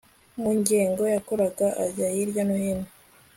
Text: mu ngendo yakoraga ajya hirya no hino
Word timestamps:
mu 0.39 0.49
ngendo 0.59 1.03
yakoraga 1.13 1.67
ajya 1.83 2.07
hirya 2.15 2.41
no 2.47 2.55
hino 2.63 2.87